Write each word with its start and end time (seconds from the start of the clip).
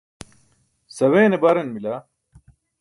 Saweene 0.95 1.41
baran 1.43 1.69
bila. 1.75 1.95